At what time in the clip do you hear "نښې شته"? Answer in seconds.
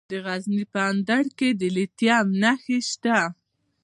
2.41-3.17